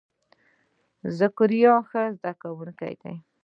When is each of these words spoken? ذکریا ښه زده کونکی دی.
ذکریا 1.19 1.73
ښه 1.89 2.01
زده 2.17 2.31
کونکی 2.41 2.93
دی. 3.01 3.15